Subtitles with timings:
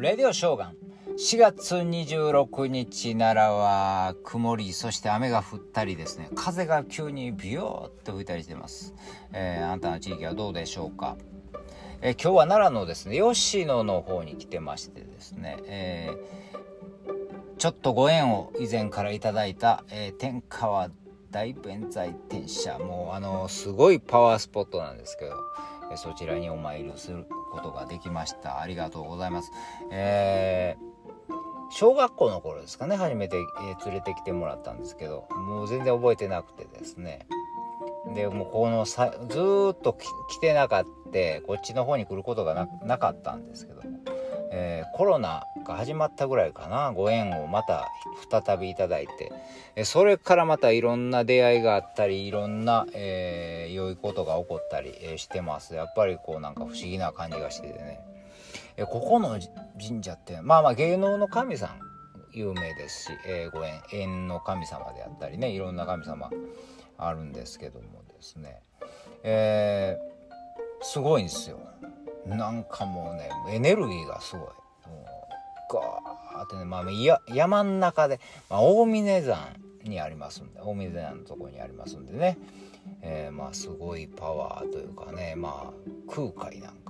[0.00, 0.76] レディオショーガン。
[1.18, 6.30] 4月26日奈良は曇りそして雨が降ったりですね。
[6.36, 8.94] 風が急にビヨーっと吹いたりしてます、
[9.32, 11.16] えー、あんたの地域はどうでしょうか、
[12.02, 20.90] えー、今日は奈良のですね吉野の方に来てましてですね、えー、ちょっとご縁を以前からいただいた、え天川
[21.32, 22.78] 大弁財天社。
[22.78, 25.34] もうあのすごいパワースポットなんですけど
[25.96, 28.60] そちらにお参りすることができました。
[28.60, 29.52] ありがとうございます。
[29.90, 30.88] えー
[31.70, 32.96] 小学校の頃ですかね。
[32.96, 37.26] 初めて、えー、連れてきてもらったんですけどもう全然覚えてなくてですね。
[38.14, 39.38] でもうこのさず
[39.72, 40.88] っと来てなかった
[41.46, 43.98] こっちの方に来ることがなかったんですけども、
[44.52, 46.92] えー、コロナが始まったぐらいかな。
[46.92, 47.88] ご縁をまた
[48.30, 49.06] 再びいただい
[49.74, 55.74] て、それからまたいろんな出会いがあったりいろんな、えー、良いことが起こったり、してます。
[55.74, 58.00] やっぱりこうなんか不思議な感じがしててね。
[58.76, 59.38] えここの
[59.78, 61.80] 神社ってまあまあ芸能の神さん
[62.32, 66.30] 有名ですし、えー、ご縁縁の神様であったりねいろんな神様
[66.96, 68.62] あるんですけどもですね、
[69.24, 71.58] えー、すごいんですよ。
[72.26, 74.48] なんかもうねエネルギーがすごい。
[75.76, 79.38] ーってね、まあ、や山ん中で、まあ、大峰山
[79.84, 82.38] にありますんで大峰山のとこにありますんでね、
[83.02, 86.88] えー、まあすごいパワーというかねまあ空海なんか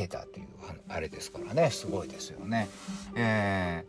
[0.00, 0.46] てたという
[0.88, 1.70] あれですからね。
[1.70, 2.68] すごいですよね。
[3.14, 3.84] え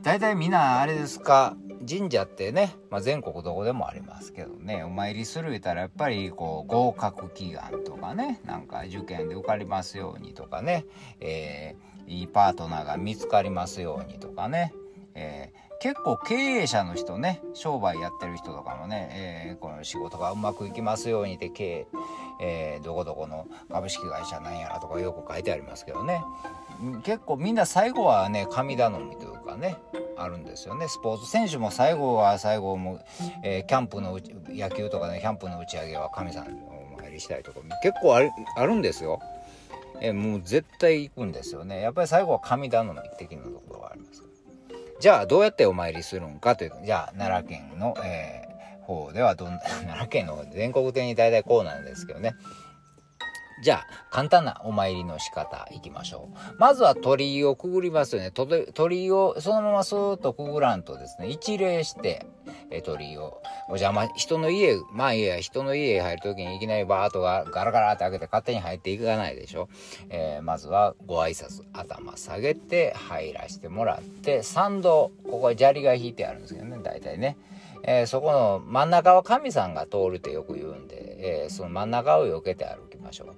[0.00, 1.56] ー、大体みんなあれですか
[1.88, 4.82] 神社ってね、まあ、全国どこでもありますけどね。
[4.82, 10.84] お参りする言ったらやっぱりこう合格祈願とかねなんか受験で受かりますようにとかね、
[11.20, 14.74] えー、いいパートナーが見つかりますようにとかね、
[15.14, 21.86] えー結構経営者の人ね商売やってる人とかもね、えー、この仕事がうまくいきますようにって経営、
[22.40, 26.22] えー、どこどこの株式会社なんやらとかよく書いてありますけどね。
[27.02, 29.76] 結構みんな最後はね神頼みというかね
[30.16, 30.88] あるんですよね。
[30.88, 33.00] スポーツ選手も最後は最後も、
[33.44, 34.18] えー、キャンプの
[34.48, 36.48] 野球とかねキャンプの打ち上げは神さん
[36.96, 39.20] お参りしたいとか結構あるんですよ。
[40.00, 41.80] え、もう絶対行くんですよね。
[41.80, 44.22] やっぱり最後は神頼み的なところがあります。
[45.00, 52.34] じゃあどうやってお参りするんかというじゃあ奈良県の、えー、方ではどん 奈良県の全国的に大体こうなんですけどね
[53.60, 56.60] じゃあ、簡単なお参りの仕方いきましょう。
[56.60, 58.30] まずは鳥居をくぐりますよね。
[58.30, 62.24] 鳥居をそのままスーッとくぐらんとですね、一礼して、
[62.70, 69.68] え鳥居を、お邪魔、人の家、まあいいや、人の家へ入るときにいきなりバーッとガラガラって開けて勝手に入っていかないでしょ。
[70.08, 77.36] えー、まずはご挨拶、頭下げて入らせてもらって、参道、ここは砂利が引いてあるんですけどね、大体ね。
[77.84, 83.34] えー、そこの真ん中は神さんが通るってよく言うんで、えー、その真ん中を避けて歩きましょ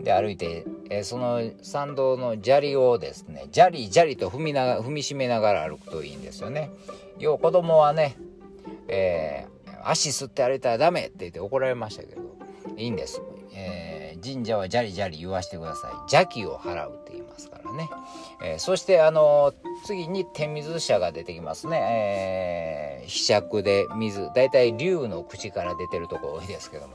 [0.00, 0.02] う。
[0.02, 6.70] で歩いて、えー、その参道の砂利をですね砂利砂利と踏みなが踏みしめながら歩くといいんですよね。
[7.18, 8.16] 要子供はね、
[8.88, 9.46] え
[9.90, 12.22] 足吸って歩いたらダメって言って怒られましたけど
[12.76, 13.22] いいんです。
[13.54, 15.90] え神社は砂利砂利言わしてください。
[16.12, 17.90] 邪気を払うって言いますからね。
[18.42, 19.52] えそしてあの
[19.84, 21.78] 次に手水舎が出てきますね。
[23.02, 26.94] えー、ひしで水、だいたい竜の口から出てるとこ多いですけども、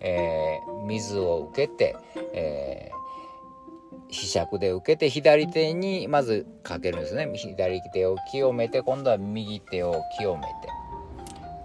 [0.00, 1.96] えー、水を受けて、
[2.34, 7.30] えー、ひしゃくで受けて左手にまずかけるんですね。
[7.34, 10.48] 左手を清めて、今度は右手を清めて、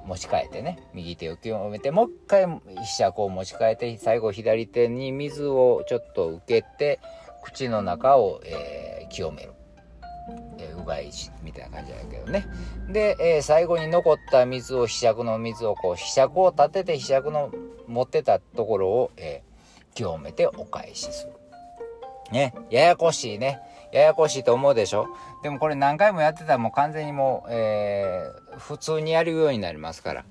[0.06, 2.46] 持ち替えてね、右手を清めて、もう一回
[2.82, 7.00] ひしゃくを持ち替えて、最後左手に水をちょっと受けて、
[7.44, 9.54] 口の中を、えー、清める。
[10.58, 12.46] えー、うがいしみたいな感じだけどね
[12.88, 17.52] で、えー、最後に残った水をひしゃくの水をこうひしゃくを立ててひしゃくの
[17.88, 21.41] 持ってたところを、えー、清めてお返しする
[22.32, 22.54] ね。
[22.70, 23.60] ややこしいね。
[23.92, 25.08] ややこしいと思うでしょ？
[25.44, 30.26] でもこれ何回もやってたらもう完全にもう、えー、普通にやるようになりますから、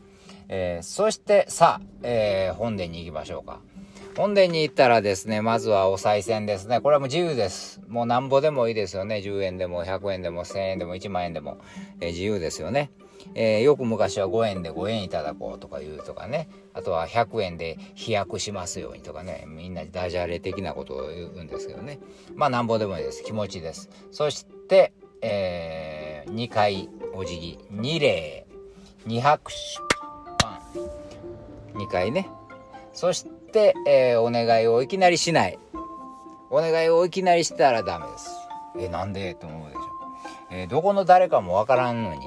[0.48, 3.60] えー、そしてさあ、えー、本殿に行きましょうか。
[4.16, 6.80] 本殿に行ったらですね、まずはお賽銭ですね。
[6.80, 7.80] これはもう自由です。
[7.88, 9.16] もうなんぼでもいいですよね。
[9.16, 11.58] 10円でも100円でも1000円でも1万円でも、
[12.00, 12.90] えー、自由ですよね。
[13.34, 16.48] えー、よく昔は5円で5円いただこうとか言うとかね。
[16.74, 19.44] あとは100円で飛躍しますようにとかね。
[19.46, 22.00] みんなダジャレ的なことを言うんですけどね。
[22.34, 23.22] まあなんぼでもいいです。
[23.22, 23.90] 気持ちです。
[24.10, 24.92] そして、
[25.22, 28.46] えー、2回お辞儀、2礼、
[29.06, 29.58] 2拍手、
[30.38, 30.60] パ
[31.74, 31.78] ン。
[31.78, 32.28] 2回ね。
[32.92, 35.58] そして、、えー、お願いをいきなりしない。
[36.50, 38.30] お願いをいきなりしたらダメです。
[38.78, 39.80] えなんでと思うでしょ。
[40.50, 42.26] えー、どこの誰かもわからんのに、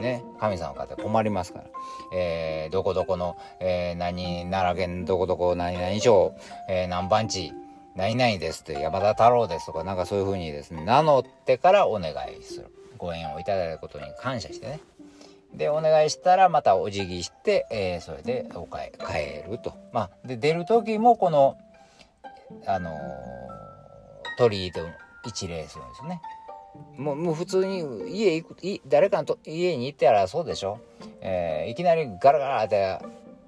[0.00, 1.64] ね、神様方困りますから。
[2.12, 6.32] えー、どこどこの、えー、何、奈良県どこどこ何々町、
[6.68, 7.52] えー、何番地、
[7.94, 12.66] 何々ですって山田太郎ですとかなんかそういう風にですね名乗ってからお願いする
[12.98, 14.80] ご縁をいただいたことに感謝してね
[15.56, 19.74] でお願いしたらまたお辞儀して、えー、それでお帰帰ると。
[19.92, 21.56] まあで出る時もこの
[22.66, 22.94] あのー、
[24.38, 24.80] 鳥居と
[25.24, 26.20] 一礼するんですね。
[26.96, 28.56] もうもう普通に家行く
[28.86, 30.80] 誰かのと家に行ったらそうでしょ、
[31.20, 32.98] えー、いきなりガラガラって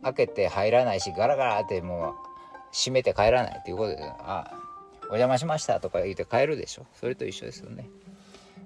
[0.02, 2.14] 開けて入らないしガラガラってもう
[2.72, 4.52] 閉めて帰らないっていうことであ
[5.02, 6.86] お邪魔しましたとか言って帰るでしょ。
[6.94, 7.88] それと一緒ですよね。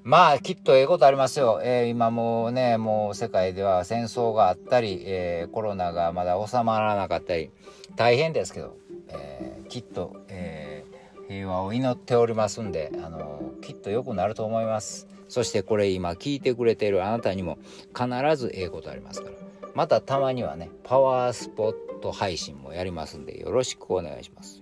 [0.03, 7.51] まあきっとええことありますよ、えー、今もうねもう世界では戦争があったり、えー、コロナがまだ収まらなかったり
[7.97, 8.77] 大変ですけど、
[9.09, 10.85] えー、きっと、え
[11.31, 15.07] 平和を祈っておりますんで、あのきっと良くなると思います。
[15.29, 17.57] そしてこれ今聞いてくれているあなたにも
[17.97, 19.37] 必ずええことありますから。
[19.77, 24.60] またたまにはねパワースポット配信もやりますんでよろしくお願いします。